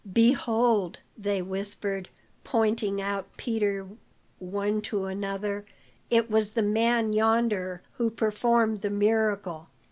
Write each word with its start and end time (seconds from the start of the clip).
"Behold!" 0.13 0.97
they 1.15 1.43
whispered, 1.43 2.09
pointing 2.43 2.99
out 2.99 3.27
Peter 3.37 3.87
one 4.39 4.81
to 4.81 5.05
another, 5.05 5.63
"It 6.09 6.27
was 6.27 6.53
the 6.53 6.63
man 6.63 7.13
yonder 7.13 7.83
who 7.99 8.09
performed 8.09 8.81
the 8.81 8.89
miracle. 8.89 9.67